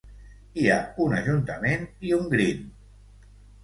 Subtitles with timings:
[0.61, 2.69] Hi ha un ajuntament i un green.